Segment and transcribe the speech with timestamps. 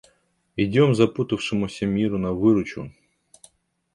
[0.57, 2.91] Идем запутавшемуся миру на выручу!